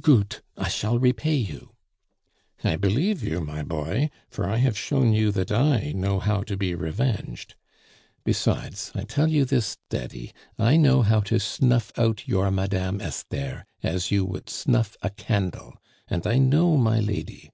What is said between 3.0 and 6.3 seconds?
you, my boy, for I have shown you that I know